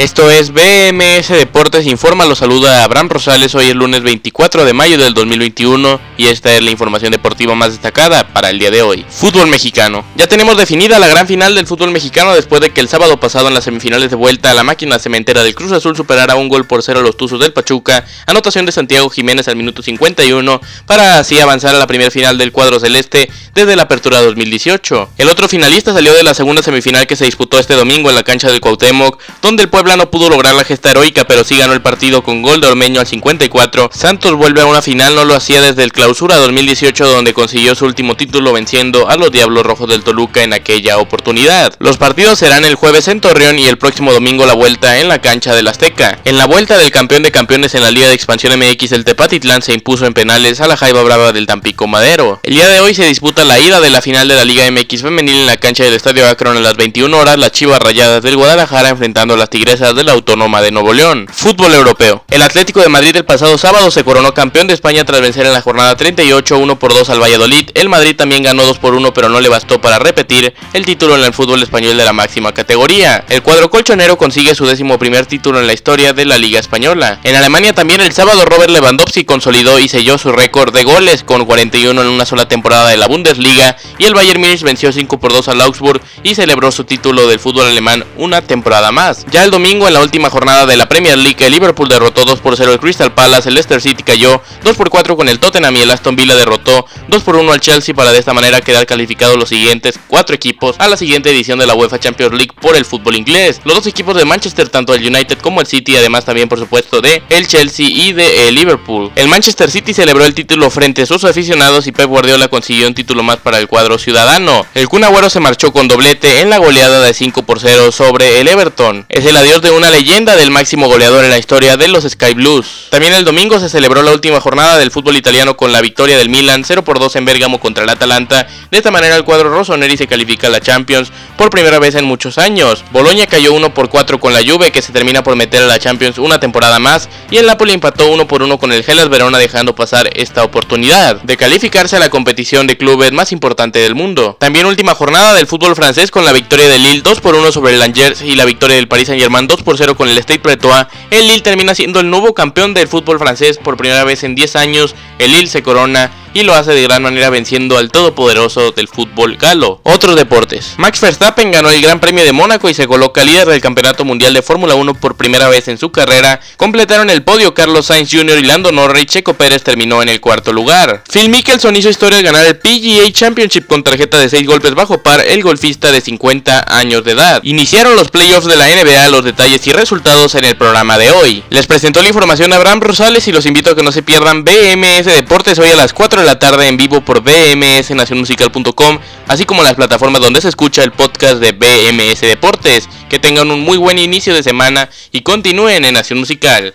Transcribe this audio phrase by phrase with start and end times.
[0.00, 4.96] Esto es BMS Deportes Informa, lo saluda Abraham Rosales, hoy es lunes 24 de mayo
[4.96, 9.04] del 2021 y esta es la información deportiva más destacada para el día de hoy.
[9.10, 10.02] Fútbol mexicano.
[10.16, 13.48] Ya tenemos definida la gran final del fútbol mexicano después de que el sábado pasado
[13.48, 16.66] en las semifinales de vuelta a la máquina cementera del Cruz Azul superara un gol
[16.66, 21.18] por cero a los Tuzos del Pachuca, anotación de Santiago Jiménez al minuto 51 para
[21.18, 25.10] así avanzar a la primera final del cuadro celeste desde la apertura 2018.
[25.18, 28.22] El otro finalista salió de la segunda semifinal que se disputó este domingo en la
[28.22, 31.72] cancha del Cuauhtémoc, donde el pueblo no pudo lograr la gesta heroica, pero sí ganó
[31.72, 33.90] el partido con gol de Ormeño al 54.
[33.92, 37.86] Santos vuelve a una final, no lo hacía desde el clausura 2018, donde consiguió su
[37.86, 41.74] último título venciendo a los Diablos Rojos del Toluca en aquella oportunidad.
[41.78, 45.20] Los partidos serán el jueves en Torreón y el próximo domingo la vuelta en la
[45.20, 46.18] cancha del Azteca.
[46.24, 49.62] En la vuelta del campeón de campeones en la Liga de Expansión MX, el Tepatitlán
[49.62, 52.40] se impuso en penales a la Jaiba Brava del Tampico Madero.
[52.42, 55.02] El día de hoy se disputa la ida de la final de la Liga MX
[55.02, 58.36] femenil en la cancha del Estadio Akron a las 21 horas, las Chivas Rayadas del
[58.36, 61.28] Guadalajara enfrentando a las Tigres de la Autónoma de Nuevo León.
[61.32, 62.24] Fútbol europeo.
[62.28, 65.52] El Atlético de Madrid el pasado sábado se coronó campeón de España tras vencer en
[65.52, 67.70] la jornada 38 1 por 2 al Valladolid.
[67.74, 71.16] El Madrid también ganó 2 por 1 pero no le bastó para repetir el título
[71.16, 73.24] en el fútbol español de la máxima categoría.
[73.28, 77.20] El cuadro colchonero consigue su décimo primer título en la historia de la Liga Española.
[77.22, 81.44] En Alemania también el sábado Robert Lewandowski consolidó y selló su récord de goles con
[81.44, 85.32] 41 en una sola temporada de la Bundesliga y el Bayern Múnich venció 5 por
[85.32, 89.24] 2 al Augsburg y celebró su título del fútbol alemán una temporada más.
[89.30, 92.40] Ya el domingo en la última jornada de la Premier League, el Liverpool derrotó 2
[92.40, 95.76] por 0 al Crystal Palace, el Leicester City cayó 2 por 4 con el Tottenham
[95.76, 98.86] y el Aston Villa derrotó 2 por 1 al Chelsea para de esta manera quedar
[98.86, 102.74] calificados los siguientes 4 equipos a la siguiente edición de la UEFA Champions League por
[102.74, 103.60] el fútbol inglés.
[103.64, 107.02] Los dos equipos de Manchester, tanto el United como el City, además también por supuesto
[107.02, 109.12] de el Chelsea y de el Liverpool.
[109.14, 112.94] El Manchester City celebró el título frente a sus aficionados y Pep Guardiola consiguió un
[112.94, 114.64] título más para el cuadro ciudadano.
[114.74, 118.48] El Kun se marchó con doblete en la goleada de 5 por 0 sobre el
[118.48, 119.04] Everton.
[119.10, 122.34] Es el adiós de una leyenda del máximo goleador en la historia de los Sky
[122.34, 122.86] Blues.
[122.88, 126.28] También el domingo se celebró la última jornada del fútbol italiano con la victoria del
[126.28, 128.46] Milan 0 por 2 en Bergamo contra el Atalanta.
[128.70, 132.04] De esta manera el cuadro rossoneri se califica a la Champions por primera vez en
[132.04, 132.84] muchos años.
[132.92, 135.80] Boloña cayó 1 por 4 con la Juve que se termina por meter a la
[135.80, 139.38] Champions una temporada más y el Napoli empató 1 por 1 con el Hellas Verona
[139.38, 144.36] dejando pasar esta oportunidad de calificarse a la competición de clubes más importante del mundo.
[144.38, 147.74] También última jornada del fútbol francés con la victoria del Lille 2 por 1 sobre
[147.74, 150.86] el Angers y la victoria del Paris Saint-Germain 2 por 0 con el State Pretois,
[151.10, 154.56] el Lille termina siendo el nuevo campeón del fútbol francés por primera vez en 10
[154.56, 154.94] años.
[155.18, 159.36] El Lille se corona y lo hace de gran manera venciendo al todopoderoso del fútbol
[159.36, 159.80] galo.
[159.84, 160.74] Otros deportes.
[160.78, 164.34] Max Verstappen ganó el Gran Premio de Mónaco y se coloca líder del Campeonato Mundial
[164.34, 166.40] de Fórmula 1 por primera vez en su carrera.
[166.56, 168.38] Completaron el podio Carlos Sainz Jr.
[168.38, 169.06] y Lando Norris.
[169.06, 171.04] Checo Pérez terminó en el cuarto lugar.
[171.10, 175.02] Phil Mickelson hizo historia al ganar el PGA Championship con tarjeta de 6 golpes bajo
[175.02, 177.40] par, el golfista de 50 años de edad.
[177.42, 181.42] Iniciaron los playoffs de la NBA, los detalles y resultados en el programa de hoy.
[181.50, 184.44] Les presentó la información a Abraham Rosales y los invito a que no se pierdan
[184.44, 188.98] BMS Deportes hoy a las 4 la tarde en vivo por bmsnacionmusical.com,
[189.28, 192.88] así como las plataformas donde se escucha el podcast de BMS Deportes.
[193.08, 196.74] Que tengan un muy buen inicio de semana y continúen en Nación Musical.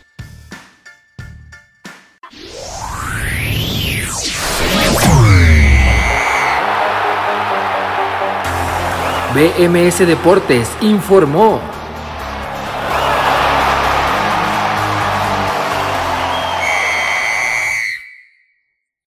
[9.35, 11.74] BMS Deportes informó.